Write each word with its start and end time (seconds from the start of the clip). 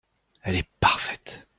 Elle 0.41 0.55
est 0.55 0.67
parfaite. 0.79 1.45